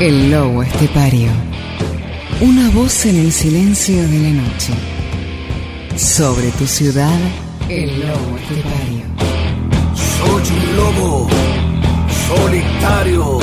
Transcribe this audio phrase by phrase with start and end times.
[0.00, 1.28] El lobo estepario.
[2.40, 4.72] Una voz en el silencio de la noche.
[5.96, 7.18] Sobre tu ciudad,
[7.68, 9.04] el lobo estepario.
[9.96, 11.28] Soy un lobo
[12.28, 13.38] solitario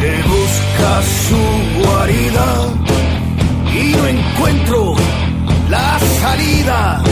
[0.00, 2.48] que busca su guarida
[3.74, 4.94] y no encuentro
[5.68, 7.02] la salida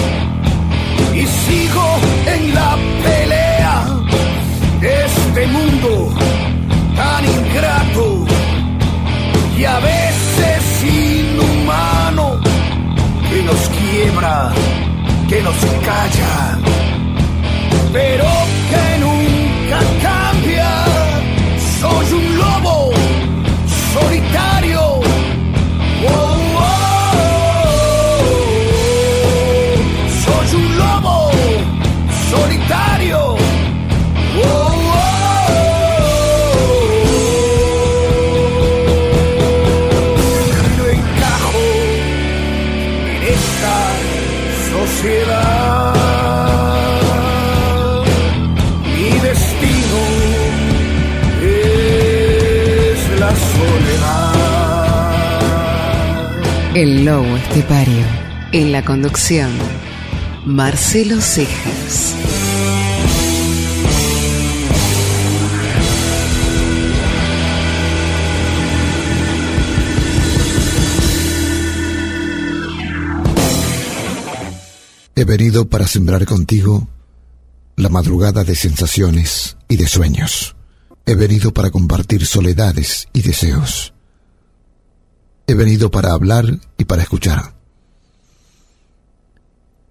[1.14, 1.98] y sigo
[2.35, 3.85] en la pelea
[4.80, 6.25] de este mundo
[7.57, 8.25] ingrato
[9.59, 12.39] y a veces inhumano
[13.31, 14.53] que nos quiebra,
[15.29, 16.59] que nos calla,
[17.93, 18.25] pero
[18.71, 20.15] que nunca cambia.
[56.77, 58.05] El lobo estepario.
[58.53, 59.51] En la conducción,
[60.45, 62.15] Marcelo Cejas.
[75.15, 76.87] He venido para sembrar contigo
[77.77, 80.57] la madrugada de sensaciones y de sueños.
[81.07, 83.95] He venido para compartir soledades y deseos.
[85.47, 87.55] He venido para hablar y para escuchar.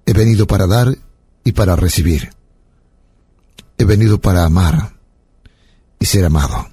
[0.05, 0.97] He venido para dar
[1.43, 2.31] y para recibir.
[3.77, 4.93] He venido para amar
[5.99, 6.67] y ser amado.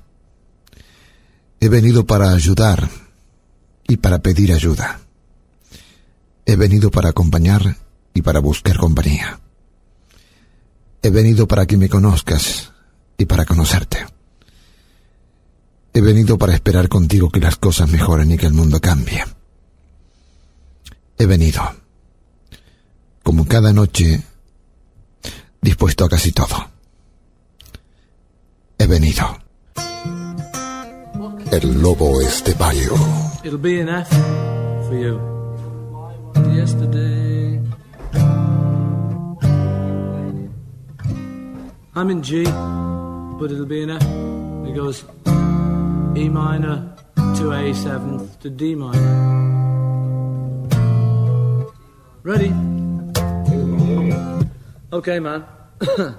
[1.61, 2.89] He venido para ayudar
[3.87, 5.01] y para pedir ayuda.
[6.45, 7.77] He venido para acompañar
[8.15, 9.41] y para buscar compañía.
[11.03, 12.73] He venido para que me conozcas
[13.17, 14.12] y para conocerte.
[15.95, 19.23] He venido para esperar contigo que las cosas mejoren y que el mundo cambie.
[21.19, 21.63] He venido,
[23.23, 24.23] como cada noche,
[25.61, 26.57] dispuesto a casi todo.
[28.79, 29.39] He venido.
[31.51, 32.95] El lobo estepario.
[33.45, 34.09] It'll be an F
[34.89, 35.21] for you.
[36.57, 37.61] Yesterday.
[41.95, 42.45] I'm in G,
[43.39, 44.03] but it'll be an F.
[44.65, 45.42] It
[46.15, 46.95] E minor
[47.37, 49.33] to A seventh to D minor.
[52.23, 52.53] Ready?
[54.93, 55.45] Okay, man.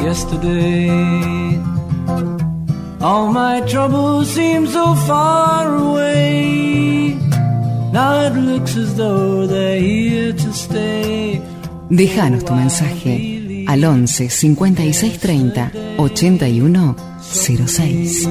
[0.00, 0.88] Yesterday,
[3.02, 7.18] all my troubles seem so far away.
[7.92, 11.42] Now it looks as though they're here to stay.
[11.90, 13.39] Déjanos tu mensaje
[13.70, 18.28] al 11 56 30 81 06.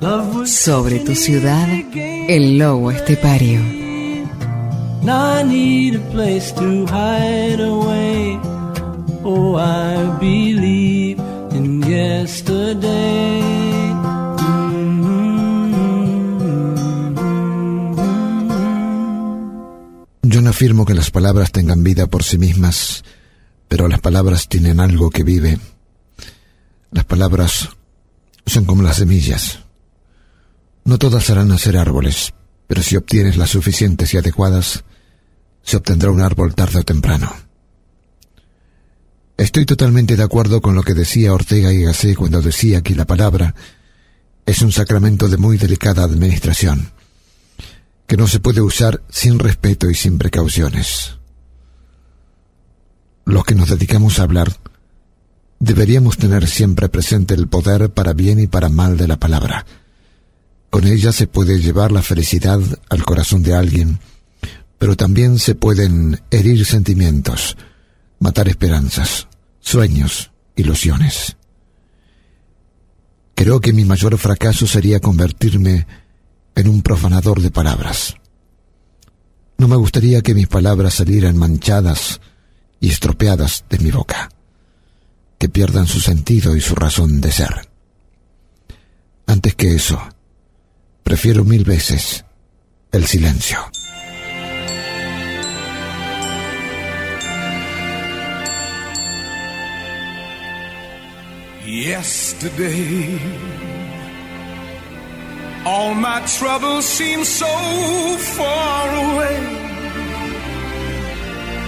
[0.00, 1.68] Love was Sobre tu ciudad,
[2.28, 3.60] el lobo estepario.
[20.22, 23.04] Yo no afirmo que las palabras tengan vida por sí mismas,
[23.68, 25.58] pero las palabras tienen algo que vive.
[26.90, 27.68] Las palabras
[28.46, 29.60] son como las semillas.
[30.84, 32.32] No todas harán nacer árboles,
[32.66, 34.84] pero si obtienes las suficientes y adecuadas,
[35.62, 37.30] se obtendrá un árbol tarde o temprano.
[39.36, 43.04] Estoy totalmente de acuerdo con lo que decía Ortega y Gasset cuando decía que la
[43.04, 43.54] palabra
[44.46, 46.90] es un sacramento de muy delicada administración
[48.08, 51.17] que no se puede usar sin respeto y sin precauciones.
[53.28, 54.50] Los que nos dedicamos a hablar
[55.58, 59.66] deberíamos tener siempre presente el poder para bien y para mal de la palabra.
[60.70, 62.58] Con ella se puede llevar la felicidad
[62.88, 63.98] al corazón de alguien,
[64.78, 67.58] pero también se pueden herir sentimientos,
[68.18, 69.28] matar esperanzas,
[69.60, 71.36] sueños, ilusiones.
[73.34, 75.86] Creo que mi mayor fracaso sería convertirme
[76.54, 78.14] en un profanador de palabras.
[79.58, 82.22] No me gustaría que mis palabras salieran manchadas
[82.80, 84.30] y estropeadas de mi boca,
[85.38, 87.68] que pierdan su sentido y su razón de ser.
[89.26, 90.00] Antes que eso,
[91.02, 92.24] prefiero mil veces
[92.92, 93.58] el silencio.
[101.68, 103.18] yesterday.
[105.64, 107.46] All my troubles seem so
[108.36, 109.67] far away.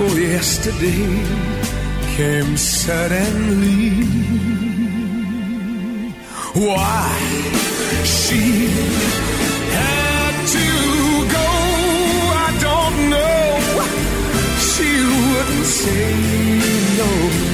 [0.00, 1.06] Oh, yesterday
[2.16, 3.90] came suddenly.
[6.54, 7.18] Why
[8.04, 8.68] she
[9.78, 10.68] had to
[11.36, 11.48] go,
[12.46, 13.42] I don't know.
[14.70, 16.14] She wouldn't say
[16.98, 17.51] no.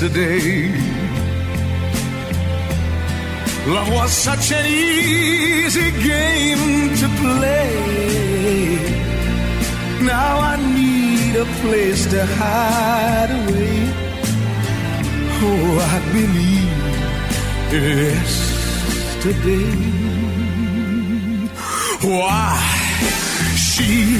[0.00, 0.72] Yesterday.
[3.66, 8.78] Love was such an easy game to play.
[10.02, 13.92] Now I need a place to hide away.
[15.42, 16.78] Oh, I believe
[17.72, 18.60] yesterday.
[22.02, 22.56] Why
[23.56, 24.19] she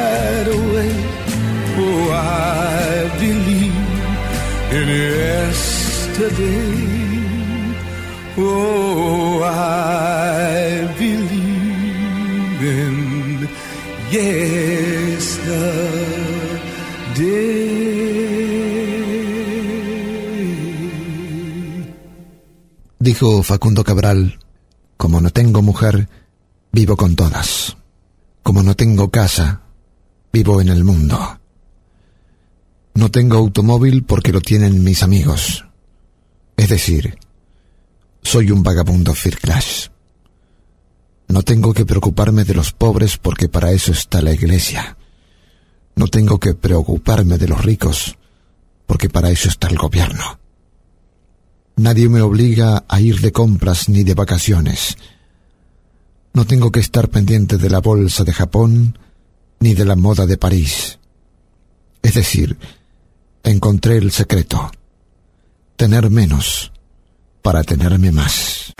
[4.89, 6.41] yesterday.
[8.37, 9.11] Oh.
[23.01, 24.37] Dijo Facundo Cabral,
[24.95, 26.07] como no tengo mujer,
[26.71, 27.75] vivo con todas.
[28.43, 29.61] Como no tengo casa,
[30.31, 31.40] vivo en el mundo.
[32.93, 35.65] No tengo automóvil porque lo tienen mis amigos.
[36.57, 37.17] Es decir,
[38.21, 39.91] soy un vagabundo first.
[41.27, 44.97] No tengo que preocuparme de los pobres porque para eso está la iglesia.
[45.95, 48.17] No tengo que preocuparme de los ricos
[48.85, 50.39] porque para eso está el gobierno.
[51.77, 54.97] Nadie me obliga a ir de compras ni de vacaciones.
[56.33, 58.97] No tengo que estar pendiente de la bolsa de Japón
[59.59, 60.99] ni de la moda de París.
[62.01, 62.57] Es decir,
[63.43, 64.71] encontré el secreto.
[65.75, 66.71] Tener menos
[67.41, 68.73] para tenerme más.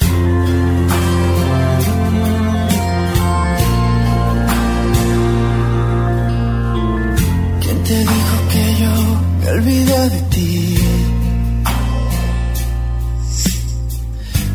[7.61, 8.93] ¿Quién te dijo que yo
[9.39, 10.77] me olvidé de ti?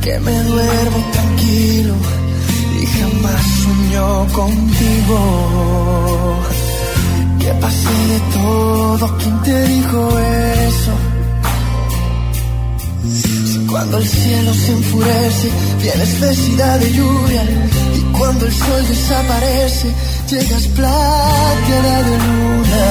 [0.02, 1.94] Que me duermo tranquilo
[2.80, 5.16] y jamás sueño contigo.
[7.46, 10.92] Que pasé de todo, ¿quién te dijo eso?
[13.22, 15.48] Si cuando el cielo se enfurece,
[15.80, 17.42] tienes necesidad de lluvia.
[17.94, 19.94] Y cuando el sol desaparece,
[20.28, 22.84] llegas plateada de luna.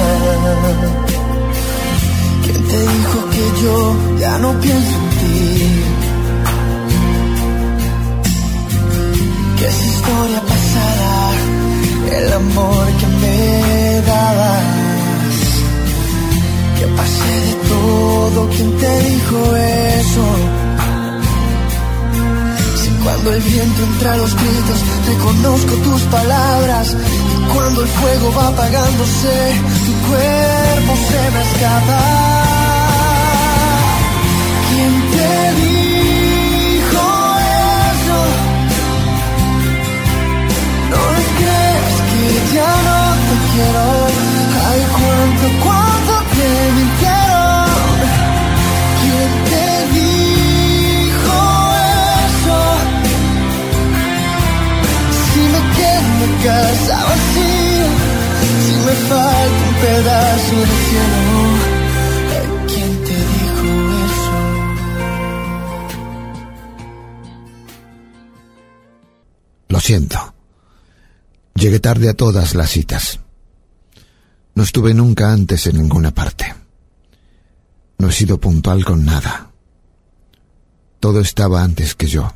[2.46, 5.85] ¿Quién te dijo que yo ya no pienso en ti?
[18.44, 20.26] ¿Quién te dijo eso?
[22.82, 26.96] Si cuando el viento entra a los gritos, reconozco tus palabras.
[26.96, 29.36] Y cuando el fuego va apagándose,
[29.86, 32.02] tu cuerpo se me escapa.
[34.70, 37.04] ¿Quién te dijo
[37.94, 38.18] eso?
[40.92, 42.26] No le creas que
[42.56, 43.86] ya no te quiero.
[44.68, 47.25] Ay, cuánto, cuánto te mintieron.
[58.66, 61.76] si me falta un pedazo de cielo.
[69.70, 70.34] Lo siento.
[71.56, 73.20] Llegué tarde a todas las citas.
[74.54, 76.54] No estuve nunca antes en ninguna parte.
[77.98, 79.52] No he sido puntual con nada.
[81.00, 82.34] Todo estaba antes que yo.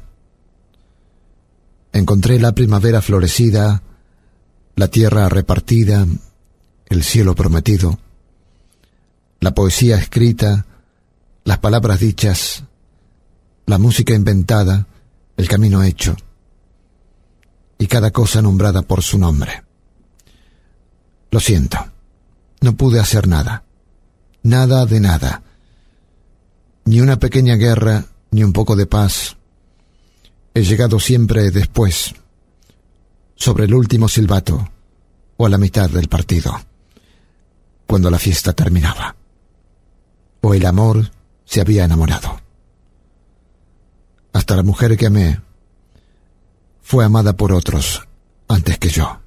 [1.94, 3.84] Encontré la primavera florecida
[4.80, 6.08] la tierra repartida,
[6.88, 8.00] el cielo prometido,
[9.42, 10.66] la poesía escrita,
[11.44, 12.64] las palabras dichas,
[13.66, 14.88] la música inventada,
[15.36, 16.16] el camino hecho,
[17.78, 19.64] y cada cosa nombrada por su nombre.
[21.30, 21.78] Lo siento,
[22.62, 23.66] no pude hacer nada,
[24.44, 25.44] nada de nada,
[26.86, 29.36] ni una pequeña guerra, ni un poco de paz.
[30.54, 32.16] He llegado siempre después,
[33.40, 34.70] sobre el último silbato,
[35.38, 36.54] o a la mitad del partido,
[37.88, 39.16] cuando la fiesta terminaba,
[40.42, 41.10] o el amor
[41.46, 42.42] se había enamorado.
[44.34, 45.42] Hasta la mujer que amé
[46.82, 48.08] fue amada por otros
[48.50, 49.22] antes que yo.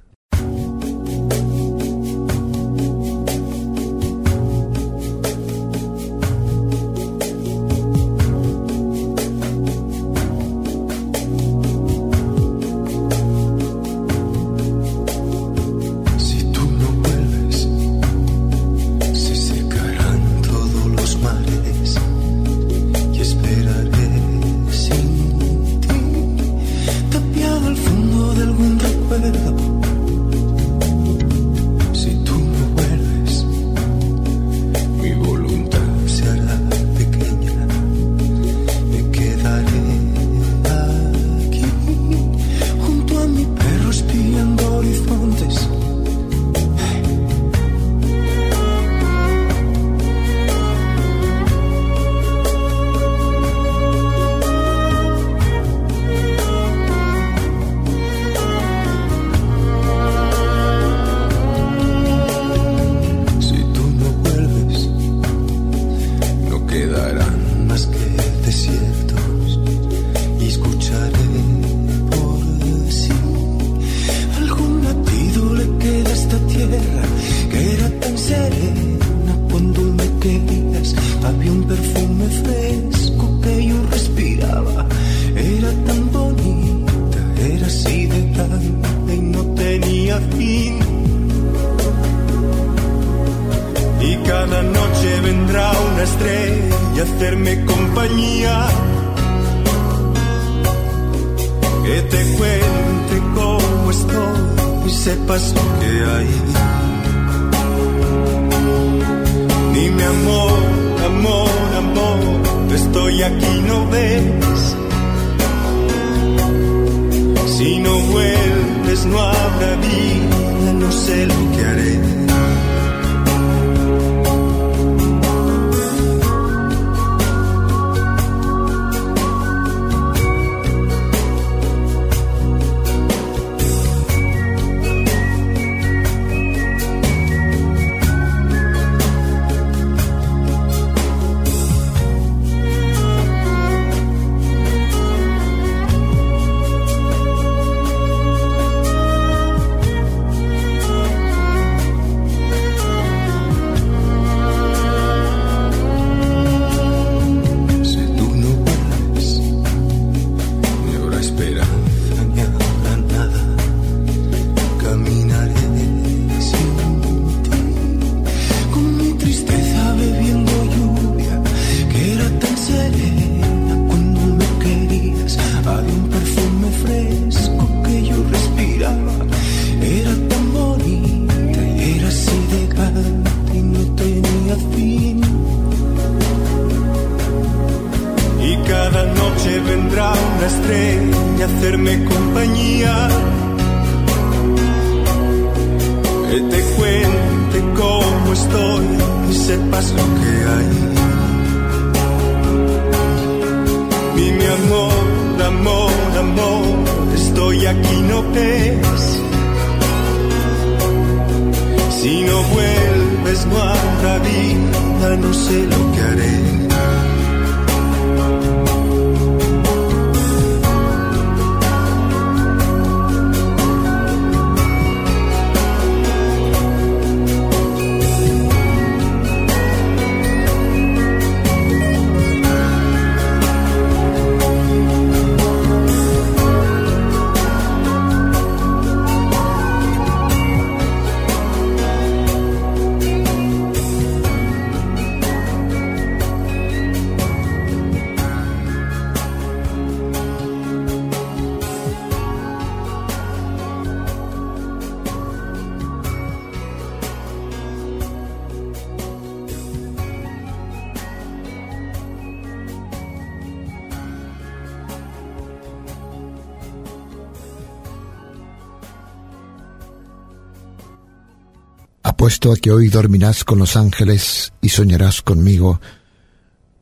[272.23, 275.81] Apuesto a que hoy dormirás con los ángeles y soñarás conmigo,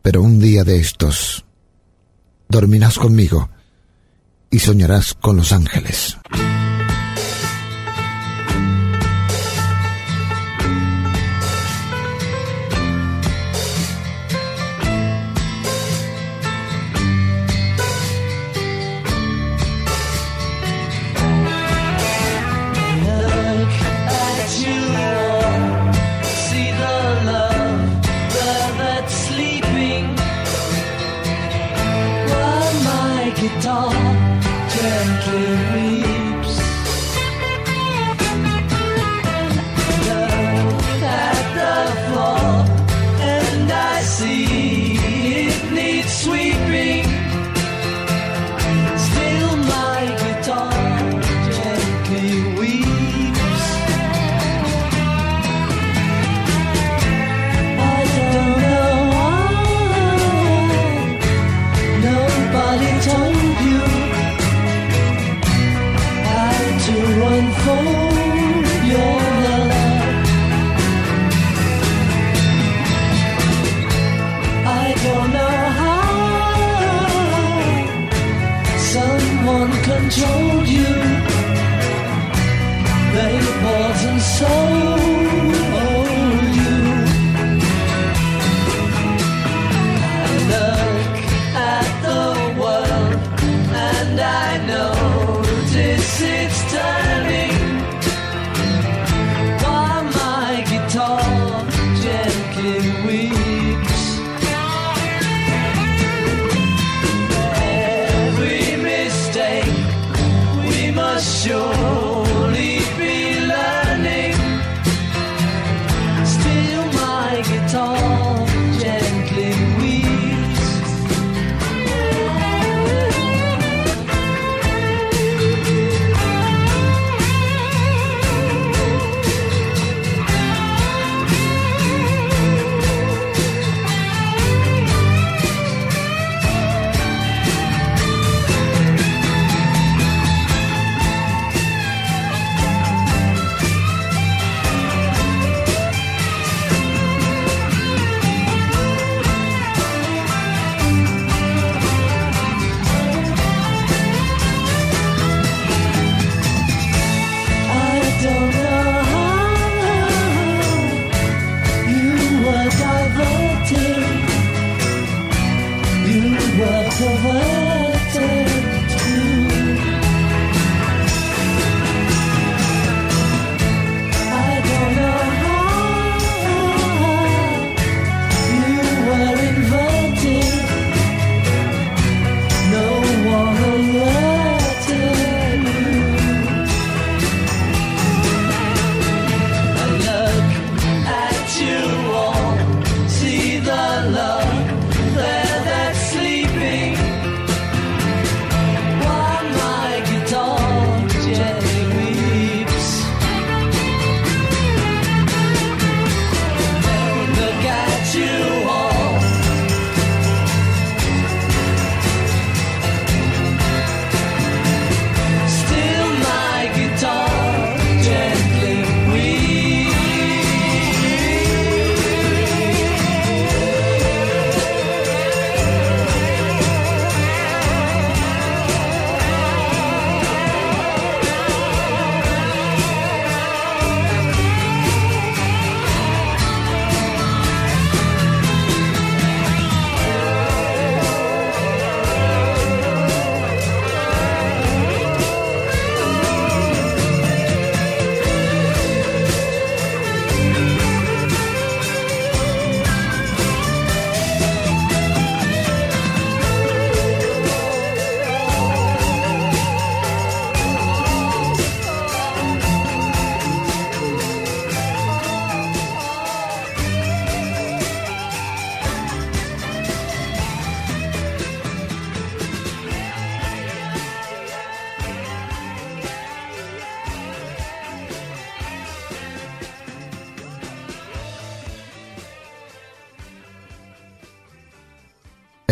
[0.03, 1.45] pero un día de estos
[2.47, 3.49] dormirás conmigo
[4.51, 6.15] y soñarás con los ángeles.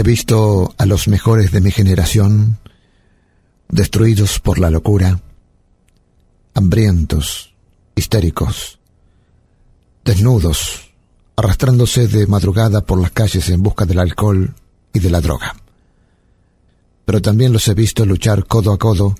[0.09, 2.57] Visto a los mejores de mi generación
[3.67, 5.21] destruidos por la locura,
[6.55, 7.53] hambrientos,
[7.95, 8.79] histéricos,
[10.03, 10.89] desnudos,
[11.35, 14.55] arrastrándose de madrugada por las calles en busca del alcohol
[14.93, 15.55] y de la droga.
[17.05, 19.13] Pero también los he visto luchar codo a codo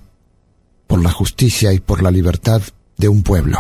[0.88, 2.64] por la justicia y por la libertad
[2.98, 3.60] de un pueblo.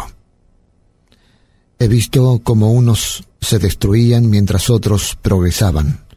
[1.77, 6.08] He visto cómo unos se destruían mientras otros progresaban.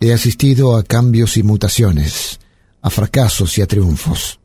[0.00, 2.40] He asistido a cambios y mutaciones,
[2.80, 4.40] a fracasos y a triunfos.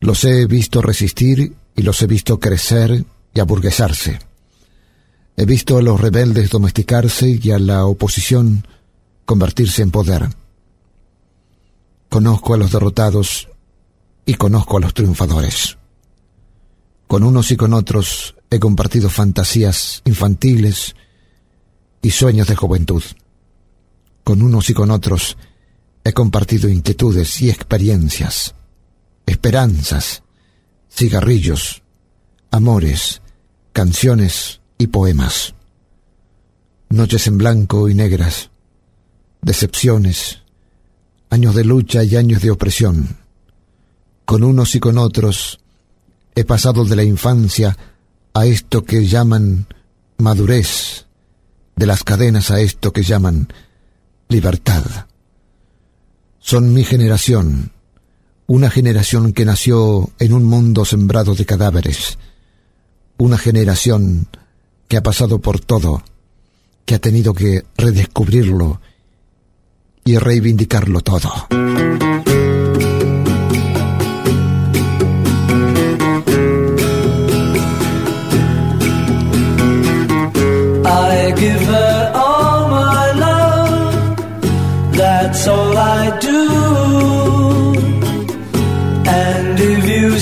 [0.00, 4.18] Los he visto resistir y los he visto crecer y aburguesarse.
[5.36, 8.66] He visto a los rebeldes domesticarse y a la oposición
[9.24, 10.28] convertirse en poder.
[12.08, 13.48] Conozco a los derrotados
[14.26, 15.78] y conozco a los triunfadores.
[17.06, 20.96] Con unos y con otros he compartido fantasías infantiles
[22.02, 23.02] y sueños de juventud.
[24.24, 25.36] Con unos y con otros
[26.04, 28.54] he compartido inquietudes y experiencias,
[29.26, 30.22] esperanzas,
[30.90, 31.82] cigarrillos,
[32.50, 33.22] amores,
[33.72, 35.54] canciones y poemas.
[36.88, 38.50] Noches en blanco y negras,
[39.40, 40.42] decepciones,
[41.30, 43.16] años de lucha y años de opresión.
[44.24, 45.60] Con unos y con otros
[46.34, 47.76] he pasado de la infancia
[48.34, 49.66] a esto que llaman
[50.18, 51.06] madurez,
[51.76, 53.48] de las cadenas a esto que llaman
[54.32, 54.82] libertad.
[56.40, 57.70] Son mi generación,
[58.46, 62.18] una generación que nació en un mundo sembrado de cadáveres,
[63.18, 64.26] una generación
[64.88, 66.02] que ha pasado por todo,
[66.84, 68.80] que ha tenido que redescubrirlo
[70.04, 71.30] y reivindicarlo todo.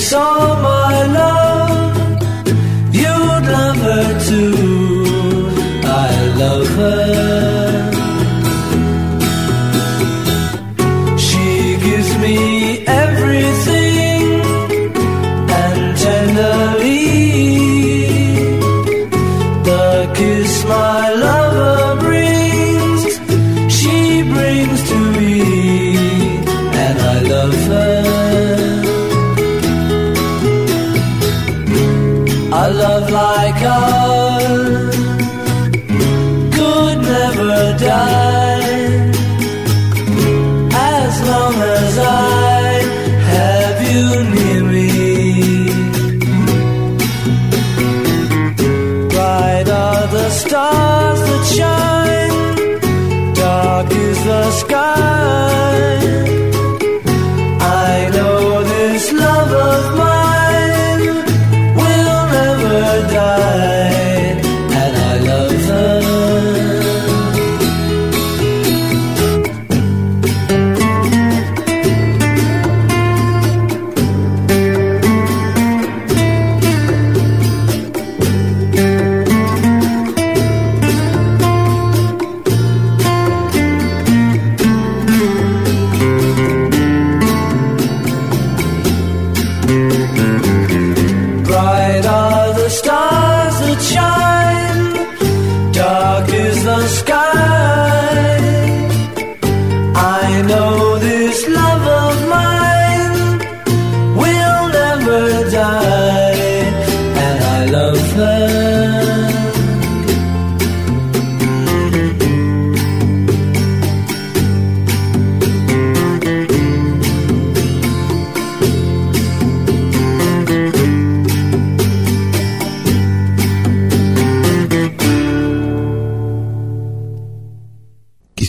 [0.01, 0.80] summer.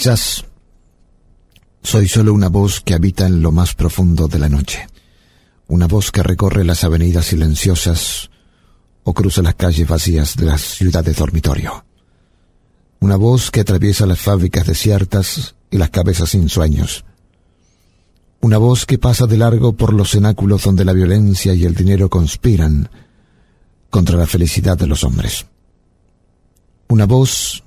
[0.02, 0.46] Quizás
[1.84, 4.88] soy solo una voz que habita en lo más profundo de la noche,
[5.68, 8.32] una voz que recorre las avenidas silenciosas
[9.04, 11.86] o cruza las calles vacías de las ciudades dormitorio,
[13.00, 17.06] una voz que atraviesa las fábricas desiertas y las cabezas sin sueños,
[18.40, 22.10] una voz que pasa de largo por los cenáculos donde la violencia y el dinero
[22.10, 22.90] conspiran
[23.92, 25.46] contra la felicidad de los hombres,
[26.88, 27.64] una voz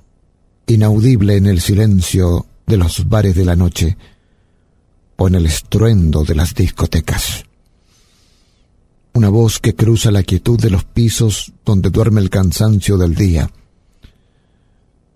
[0.67, 3.97] inaudible en el silencio de los bares de la noche
[5.17, 7.45] o en el estruendo de las discotecas.
[9.13, 13.51] Una voz que cruza la quietud de los pisos donde duerme el cansancio del día.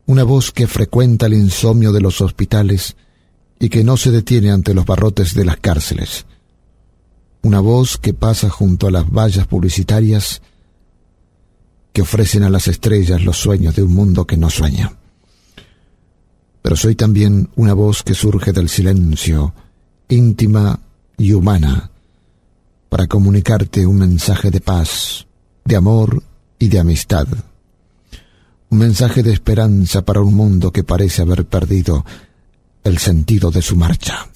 [0.07, 2.97] Una voz que frecuenta el insomnio de los hospitales
[3.59, 6.27] y que no se detiene ante los barrotes de las cárceles.
[7.43, 10.43] Una voz que pasa junto a las vallas publicitarias
[11.93, 14.93] que ofrecen a las estrellas los sueños de un mundo que no sueña.
[16.69, 19.55] Pero soy también una voz que surge del silencio,
[20.11, 20.79] íntima
[21.17, 21.91] y humana,
[22.91, 25.27] para comunicarte un mensaje de paz,
[25.65, 26.23] de amor
[26.59, 27.27] y de amistad.
[28.69, 32.05] Un mensaje de esperanza para un mundo que parece haber perdido
[32.85, 34.29] el sentido de su marcha.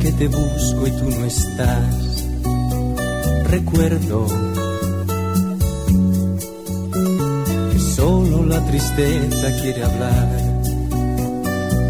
[0.00, 2.24] Que te busco y tú no estás,
[3.50, 4.26] recuerdo
[7.70, 10.28] que solo la tristeza quiere hablar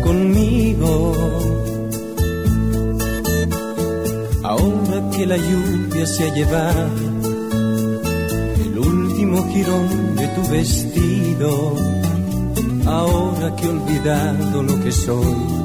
[0.04, 1.12] conmigo.
[4.42, 6.90] Ahora que la lluvia se ha llevado
[8.62, 11.76] el último jirón de tu vestido,
[12.84, 15.61] ahora que he olvidado lo que soy,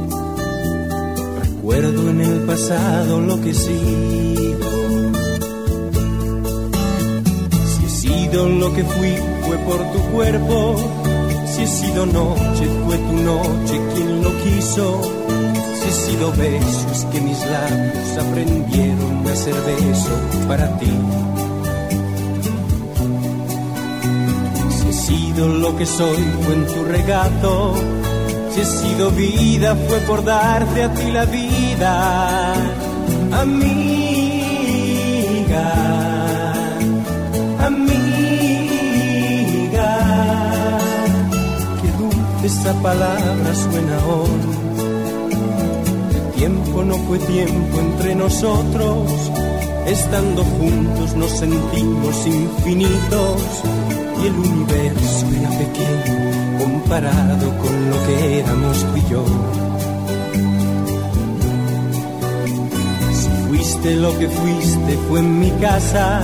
[1.67, 4.69] recuerdo en el pasado lo que he sido.
[7.65, 9.13] Si he sido lo que fui,
[9.45, 10.75] fue por tu cuerpo
[11.45, 15.01] si he sido noche, fue tu noche quien lo quiso.
[15.82, 20.91] Si he sido beso, es que mis labios aprendieron a hacer beso para ti.
[24.69, 27.96] Si he sido lo que soy, fue en tu regato.
[28.58, 32.54] He sido vida, fue por darte a ti la vida.
[33.32, 33.98] Amiga
[42.48, 44.39] esa palabra suena hoy.
[46.15, 49.12] El tiempo no fue tiempo entre nosotros,
[49.86, 53.41] estando juntos nos sentimos infinitos
[54.21, 59.25] y el universo era pequeño comparado con lo que éramos tú y yo.
[63.13, 66.21] Si fuiste lo que fuiste fue en mi casa,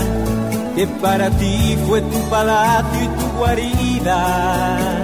[0.76, 5.04] que para ti fue tu palacio y tu guarida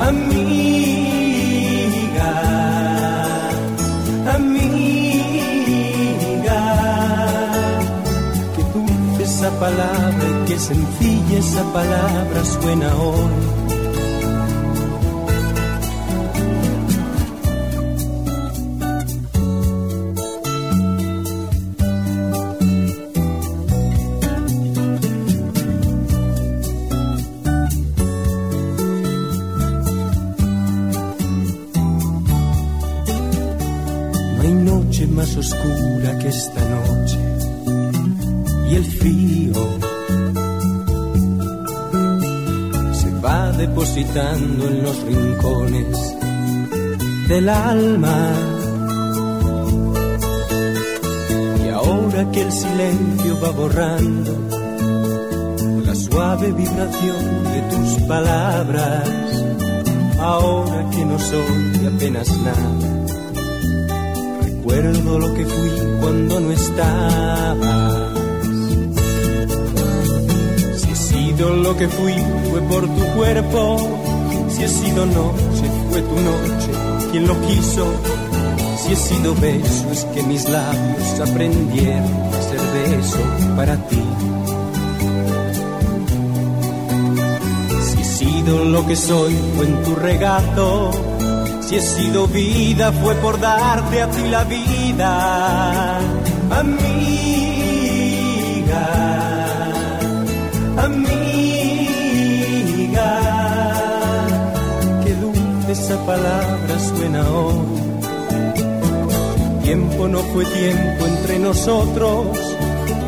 [0.00, 1.12] amiga,
[4.34, 5.46] amiga,
[8.54, 13.65] que dulce esa palabra y que sencilla esa palabra suena hoy
[44.16, 46.14] en los rincones
[47.28, 48.32] del alma.
[51.62, 54.32] Y ahora que el silencio va borrando
[55.84, 59.06] la suave vibración de tus palabras,
[60.18, 63.04] ahora que no soy apenas nada,
[64.44, 68.16] recuerdo lo que fui cuando no estaba
[71.44, 72.14] lo que fui
[72.50, 73.95] fue por tu cuerpo.
[74.56, 76.70] Si he sido noche, fue tu noche
[77.10, 77.86] quien lo quiso.
[78.78, 83.18] Si he sido beso, es que mis labios aprendieron a ser beso
[83.54, 84.02] para ti.
[87.82, 90.90] Si he sido lo que soy, fue en tu regato.
[91.60, 95.98] Si he sido vida, fue por darte a ti la vida.
[96.50, 97.26] Amiga
[100.78, 101.15] amiga.
[105.86, 107.60] Esa palabra suena hoy.
[109.62, 112.26] Tiempo no fue tiempo entre nosotros,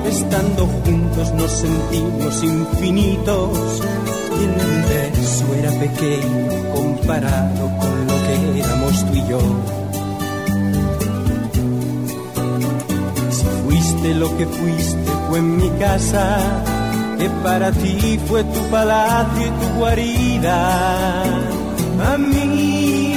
[0.06, 3.82] estando juntos nos sentimos infinitos
[4.38, 9.40] y el universo era pequeño comparado con lo que éramos tú y yo.
[13.30, 16.38] Si fuiste lo que fuiste fue en mi casa
[17.18, 21.57] que para ti fue tu palacio y tu guarida,
[22.14, 23.16] amiga,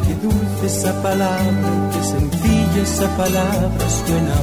[0.06, 4.36] Qué dulce esa palabra, qué sencilla esa palabra suena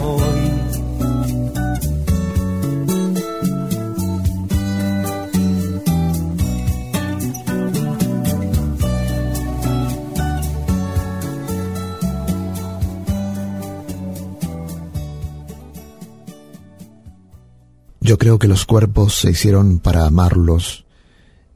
[18.25, 20.87] creo que los cuerpos se hicieron para amarlos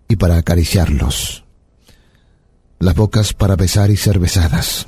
[0.07, 1.45] y para acariciarlos,
[2.79, 4.87] las bocas para besar y ser besadas,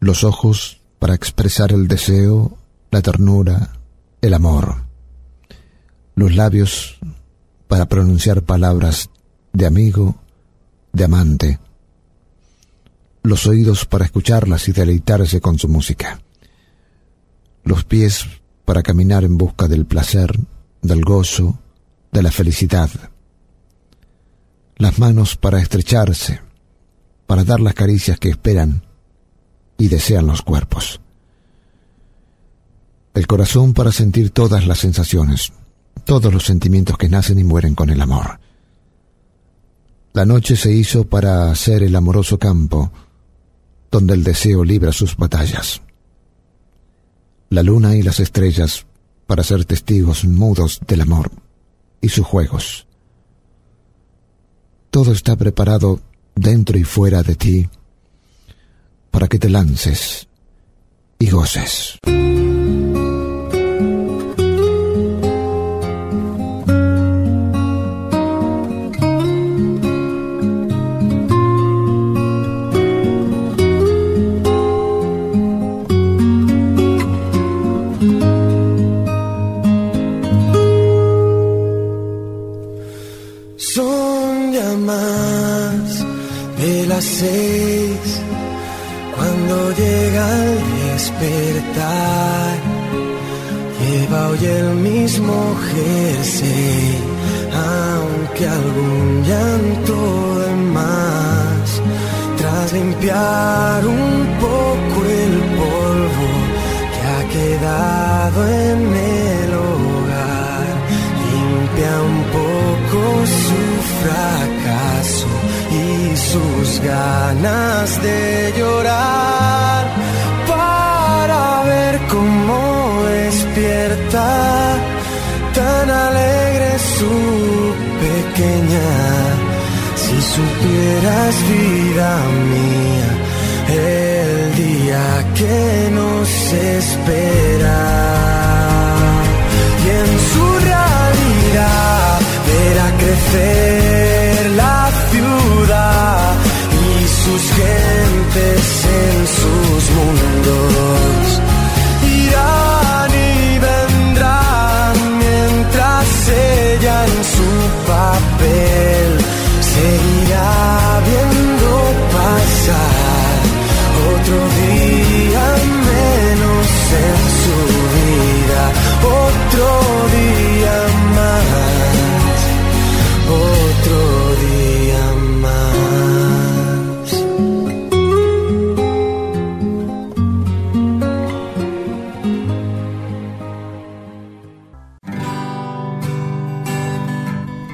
[0.00, 2.58] los ojos para expresar el deseo,
[2.90, 3.74] la ternura,
[4.20, 4.82] el amor,
[6.16, 6.98] los labios
[7.68, 9.10] para pronunciar palabras
[9.52, 10.16] de amigo,
[10.92, 11.58] de amante,
[13.22, 16.20] los oídos para escucharlas y deleitarse con su música,
[17.62, 20.38] los pies para caminar en busca del placer,
[20.80, 21.58] del gozo,
[22.10, 22.90] de la felicidad,
[24.76, 26.40] las manos para estrecharse,
[27.26, 28.82] para dar las caricias que esperan
[29.78, 31.00] y desean los cuerpos,
[33.14, 35.52] el corazón para sentir todas las sensaciones,
[36.04, 38.40] todos los sentimientos que nacen y mueren con el amor.
[40.14, 42.92] La noche se hizo para ser el amoroso campo
[43.90, 45.80] donde el deseo libra sus batallas.
[47.52, 48.86] La luna y las estrellas
[49.26, 51.30] para ser testigos mudos del amor
[52.00, 52.86] y sus juegos.
[54.90, 56.00] Todo está preparado
[56.34, 57.68] dentro y fuera de ti
[59.10, 60.28] para que te lances
[61.18, 61.98] y goces.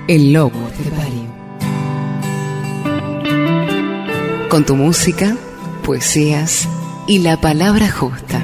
[0.09, 1.29] El Lobo Estepario.
[4.49, 5.37] Con tu música,
[5.85, 6.67] poesías
[7.07, 8.41] y la palabra justa.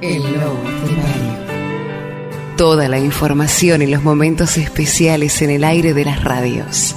[0.00, 2.56] El Lobo Estepario.
[2.56, 6.96] Toda la información y los momentos especiales en el aire de las radios.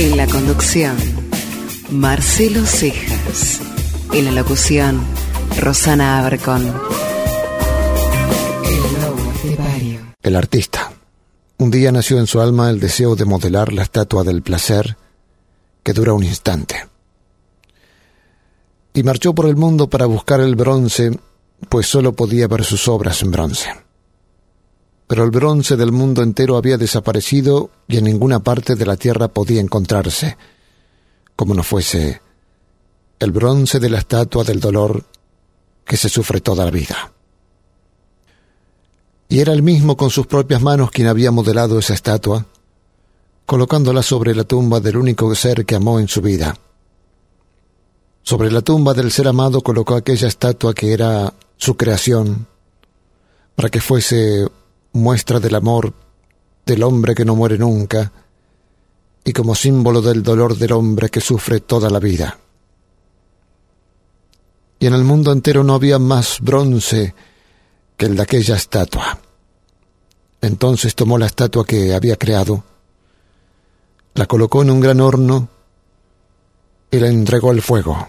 [0.00, 0.96] En la conducción,
[1.92, 3.60] Marcelo Cejas.
[4.12, 5.00] En la locución,
[5.60, 6.66] Rosana Abercon.
[8.64, 10.00] El Lobo Estepario.
[10.24, 10.85] El artista
[11.58, 14.96] un día nació en su alma el deseo de modelar la estatua del placer
[15.82, 16.88] que dura un instante.
[18.92, 21.18] Y marchó por el mundo para buscar el bronce,
[21.68, 23.70] pues sólo podía ver sus obras en bronce.
[25.06, 29.28] Pero el bronce del mundo entero había desaparecido y en ninguna parte de la tierra
[29.28, 30.36] podía encontrarse,
[31.36, 32.20] como no fuese
[33.18, 35.04] el bronce de la estatua del dolor
[35.84, 37.12] que se sufre toda la vida.
[39.28, 42.46] Y era él mismo con sus propias manos quien había modelado esa estatua,
[43.44, 46.56] colocándola sobre la tumba del único ser que amó en su vida.
[48.22, 52.46] Sobre la tumba del ser amado colocó aquella estatua que era su creación,
[53.54, 54.48] para que fuese
[54.92, 55.92] muestra del amor
[56.64, 58.12] del hombre que no muere nunca,
[59.24, 62.38] y como símbolo del dolor del hombre que sufre toda la vida.
[64.78, 67.14] Y en el mundo entero no había más bronce
[67.96, 69.18] que el de aquella estatua.
[70.40, 72.64] Entonces tomó la estatua que había creado,
[74.14, 75.48] la colocó en un gran horno
[76.90, 78.08] y la entregó al fuego.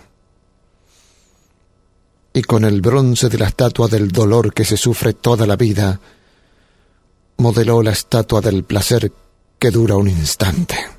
[2.34, 6.00] y con el bronce de la estatua del dolor que se sufre toda la vida,
[7.38, 9.12] modeló la estatua del placer
[9.58, 10.97] que dura un instante.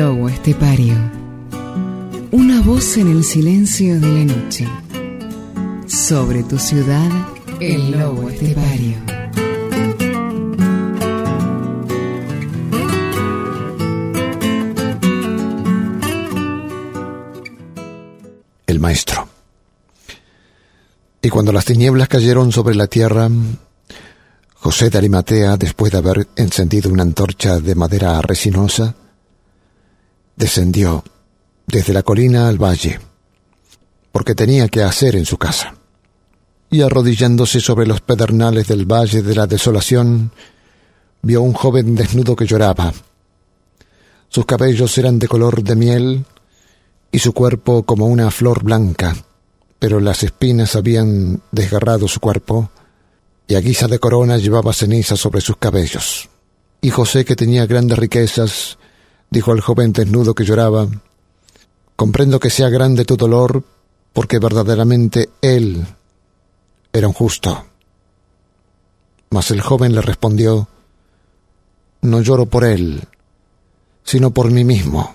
[0.00, 0.94] Lobo estepario.
[2.30, 4.66] Una voz en el silencio de la noche.
[5.86, 7.10] Sobre tu ciudad,
[7.60, 8.96] el lobo estepario.
[18.66, 19.28] El maestro.
[21.20, 23.28] Y cuando las tinieblas cayeron sobre la tierra,
[24.54, 28.94] José de Arimatea, después de haber encendido una antorcha de madera resinosa,
[30.40, 31.04] descendió
[31.66, 32.98] desde la colina al valle,
[34.10, 35.74] porque tenía que hacer en su casa.
[36.70, 40.32] Y arrodillándose sobre los pedernales del valle de la desolación,
[41.22, 42.92] vio un joven desnudo que lloraba.
[44.28, 46.24] Sus cabellos eran de color de miel
[47.12, 49.14] y su cuerpo como una flor blanca,
[49.78, 52.70] pero las espinas habían desgarrado su cuerpo
[53.46, 56.30] y a guisa de corona llevaba ceniza sobre sus cabellos.
[56.80, 58.78] Y José, que tenía grandes riquezas,
[59.30, 60.88] dijo al joven desnudo que lloraba,
[61.96, 63.62] comprendo que sea grande tu dolor
[64.12, 65.86] porque verdaderamente él
[66.92, 67.64] era un justo.
[69.30, 70.68] Mas el joven le respondió,
[72.02, 73.04] no lloro por él,
[74.02, 75.14] sino por mí mismo.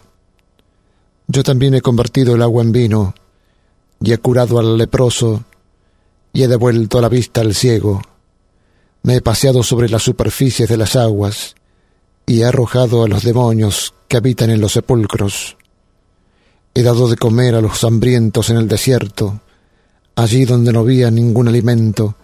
[1.28, 3.16] Yo también he convertido el agua en vino,
[4.00, 5.44] y he curado al leproso,
[6.32, 8.02] y he devuelto la vista al ciego.
[9.04, 11.56] Me he paseado sobre las superficies de las aguas,
[12.26, 15.58] y he arrojado a los demonios que habitan en los sepulcros.
[16.74, 19.42] He dado de comer a los hambrientos en el desierto,
[20.16, 22.16] allí donde no había ningún alimento,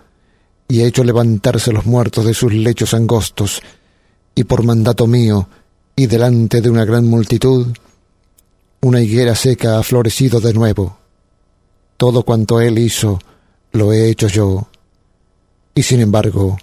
[0.67, 3.61] y he hecho levantarse los muertos de sus lechos angostos,
[4.35, 5.47] y por mandato mío,
[5.95, 7.67] y delante de una gran multitud,
[8.81, 10.97] una higuera seca ha florecido de nuevo.
[11.97, 13.19] Todo cuanto él hizo,
[13.73, 14.67] lo he hecho yo,
[15.75, 16.57] y sin embargo,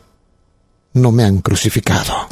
[0.95, 2.29] no me han crucificado.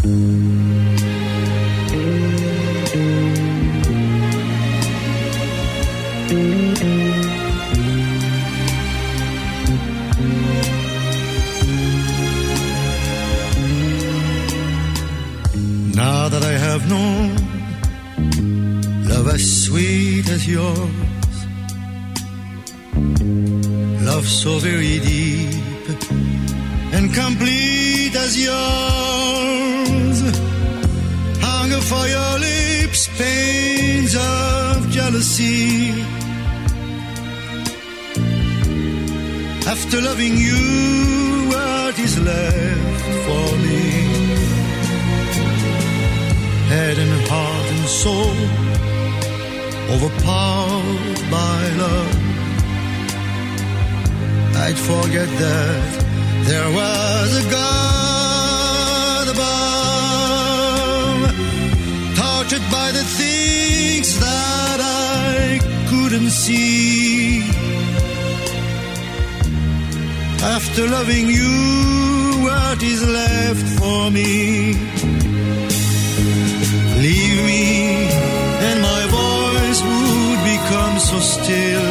[15.94, 17.34] Now that I have known
[19.08, 21.36] love as sweet as yours,
[24.04, 25.56] love so very deep
[26.92, 30.18] and complete as yours.
[31.48, 35.92] Hunger for your lips, pains of jealousy.
[39.74, 40.62] After loving you,
[41.52, 43.82] what is left for me?
[46.72, 48.36] Head and heart and soul
[49.94, 52.14] overpowered by love.
[54.64, 55.90] I'd forget that
[56.48, 57.95] there was a God
[59.36, 61.20] above,
[62.16, 65.60] tortured by the things that I
[65.90, 67.42] couldn't see.
[70.56, 71.54] After loving you,
[72.48, 74.74] what is left for me?
[77.06, 77.64] Leave me,
[78.68, 81.88] and my voice would become so still,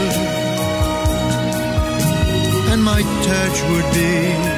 [2.71, 4.54] and my touch would be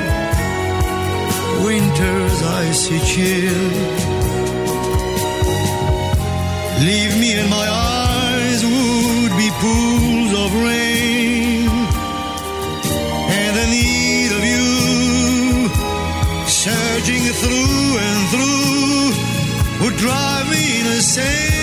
[1.98, 3.72] winter's icy chill.
[6.86, 11.70] Leave me, and my eyes would be pools of rain,
[13.40, 15.70] and the need of you
[16.48, 19.12] surging through and through
[19.84, 21.56] would drive me insane.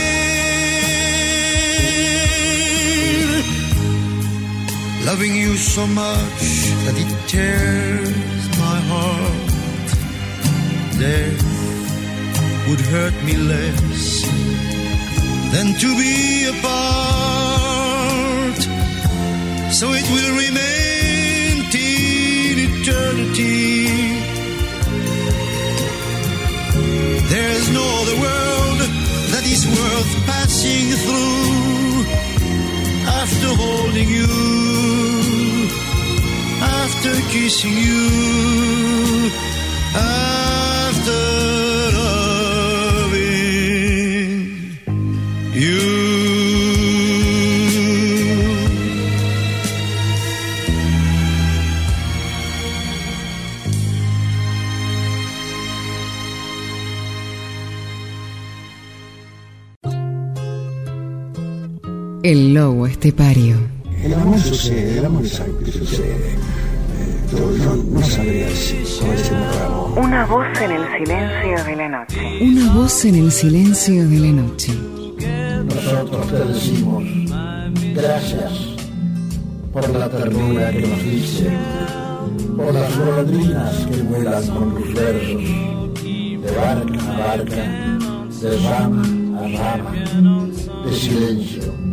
[5.07, 6.43] Loving you so much
[6.85, 9.44] that it tears my heart.
[11.05, 14.25] Would hurt me less
[15.53, 18.61] than to be apart.
[19.71, 24.17] So it will remain till eternity.
[27.29, 28.81] There's no other world
[29.33, 32.07] that is worth passing through
[33.21, 34.33] after holding you,
[36.81, 39.31] after kissing you,
[39.95, 40.44] after
[63.05, 63.57] estepario.
[64.03, 66.31] El amor sucede, el amor es algo que sucede.
[66.31, 68.47] Eh, no, no sabría.
[69.95, 72.39] Una voz en el silencio de la noche.
[72.41, 74.73] Una voz en el silencio de la noche.
[75.67, 77.05] Nosotros te decimos
[77.95, 78.53] gracias
[79.71, 81.51] por la ternura que nos dice,
[82.57, 85.43] por las golondrinas que vuelan con tus versos,
[86.03, 87.99] de barca a barca,
[88.41, 89.03] de rama
[89.41, 89.93] a rama,
[90.87, 91.84] de silencio.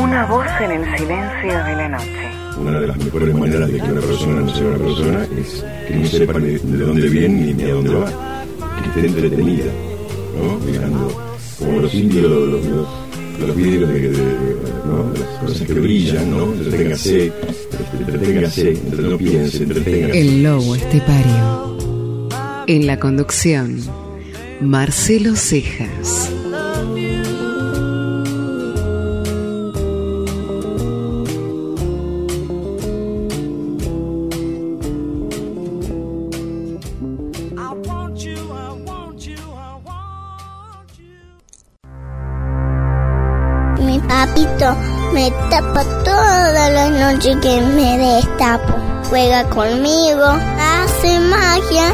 [0.00, 2.30] Una voz en el silencio de la noche.
[2.60, 5.94] Una de las mejores maneras de que una persona no sea una persona es que
[5.96, 8.06] no sepa ni de dónde viene ni a dónde va.
[8.82, 9.64] Que esté entretenida,
[10.36, 10.58] ¿no?
[10.66, 12.88] Mirando como los indios, los, los, los,
[13.40, 14.56] los vidrios de, de- de-
[14.86, 15.12] ¿no?
[15.12, 16.44] de las cosas que brillan, ¿no?
[16.52, 17.32] Entreténgase,
[17.98, 20.20] entreténgase, entre- no piense, entreténgase.
[20.20, 22.28] El lobo estepario.
[22.66, 23.80] En la conducción,
[24.60, 26.30] Marcelo Cejas.
[45.14, 48.74] Me tapa toda la noche que me destapo.
[49.08, 51.92] Juega conmigo, hace magia,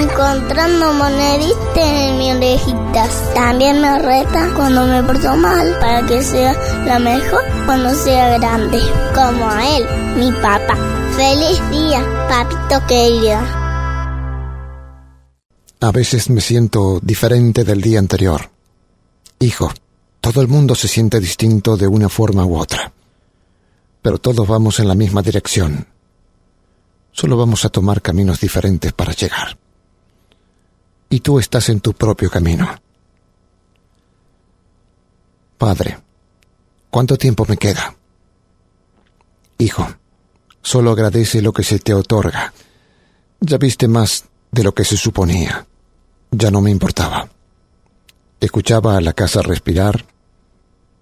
[0.00, 3.34] encontrando moneditas en mis orejitas.
[3.34, 6.56] También me reta cuando me porto mal, para que sea
[6.86, 8.80] la mejor cuando sea grande.
[9.14, 9.86] Como a él,
[10.16, 10.76] mi papá.
[11.16, 13.38] Feliz día, papito querido.
[15.80, 18.50] A veces me siento diferente del día anterior.
[19.38, 19.70] Hijo,
[20.32, 22.92] todo el mundo se siente distinto de una forma u otra.
[24.02, 25.86] Pero todos vamos en la misma dirección.
[27.12, 29.56] Solo vamos a tomar caminos diferentes para llegar.
[31.08, 32.68] Y tú estás en tu propio camino.
[35.58, 35.96] Padre,
[36.90, 37.94] ¿cuánto tiempo me queda?
[39.58, 39.86] Hijo,
[40.60, 42.52] solo agradece lo que se te otorga.
[43.38, 45.68] Ya viste más de lo que se suponía.
[46.32, 47.28] Ya no me importaba.
[48.40, 50.04] Escuchaba a la casa respirar,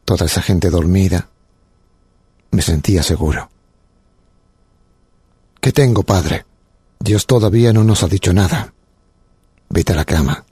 [0.05, 1.28] toda esa gente dormida.
[2.50, 3.48] Me sentía seguro.
[5.61, 6.44] ¿Qué tengo, padre?
[7.00, 8.72] Dios todavía no nos ha dicho nada.
[9.68, 10.44] Vete a la cama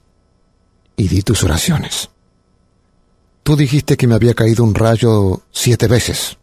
[0.95, 2.09] y di tus oraciones.
[3.43, 6.37] Tú dijiste que me había caído un rayo siete veces.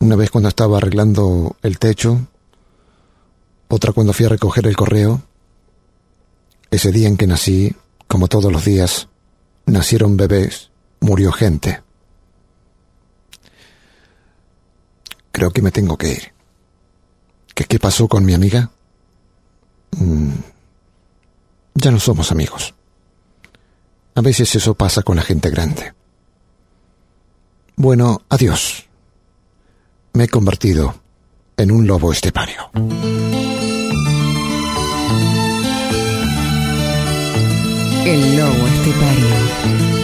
[0.00, 2.28] Una vez cuando estaba arreglando el techo,
[3.68, 5.22] otra cuando fui a recoger el correo.
[6.70, 7.74] Ese día en que nací,
[8.06, 9.08] como todos los días,
[9.66, 10.70] nacieron bebés,
[11.00, 11.82] murió gente.
[15.32, 16.32] Creo que me tengo que ir.
[17.54, 18.70] ¿Qué, qué pasó con mi amiga?
[19.96, 20.32] Mm,
[21.74, 22.74] ya no somos amigos.
[24.14, 25.94] A veces eso pasa con la gente grande.
[27.76, 28.88] Bueno, adiós.
[30.12, 31.00] Me he convertido
[31.56, 32.70] en un lobo estepario.
[38.04, 39.97] El lobo estepario.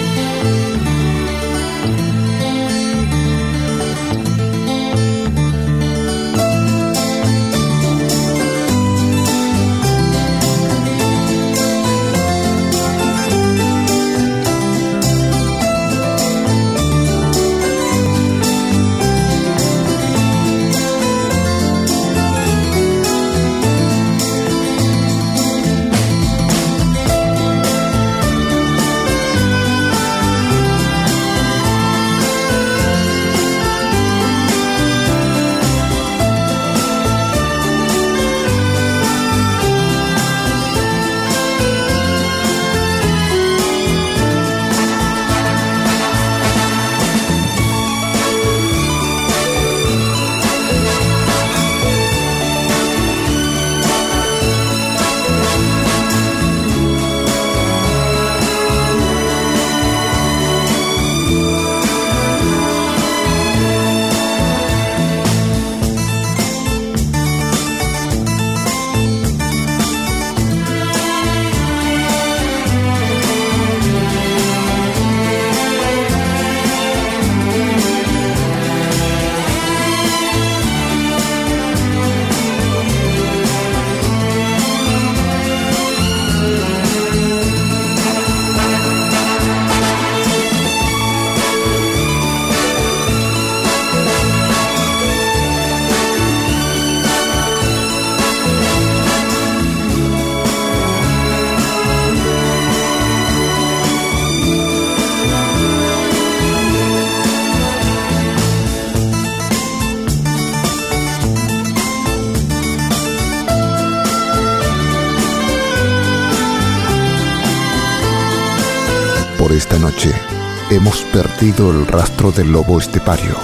[121.44, 123.36] El rastro del lobo estepario.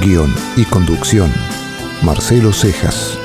[0.00, 1.32] Guión y conducción,
[2.02, 3.21] Marcelo Cejas.